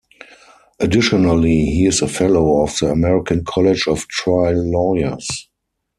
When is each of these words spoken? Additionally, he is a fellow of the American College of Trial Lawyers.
Additionally, 0.79 1.63
he 1.65 1.85
is 1.85 2.01
a 2.01 2.07
fellow 2.07 2.63
of 2.63 2.75
the 2.79 2.87
American 2.87 3.45
College 3.45 3.87
of 3.87 4.07
Trial 4.07 4.55
Lawyers. 4.71 5.47